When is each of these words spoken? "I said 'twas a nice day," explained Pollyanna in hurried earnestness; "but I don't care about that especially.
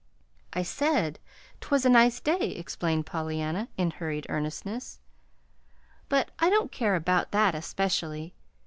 "I 0.51 0.63
said 0.63 1.19
'twas 1.59 1.85
a 1.85 1.89
nice 1.89 2.19
day," 2.19 2.53
explained 2.55 3.05
Pollyanna 3.05 3.69
in 3.77 3.91
hurried 3.91 4.25
earnestness; 4.29 4.99
"but 6.09 6.31
I 6.39 6.49
don't 6.49 6.71
care 6.71 6.95
about 6.95 7.29
that 7.33 7.53
especially. 7.53 8.33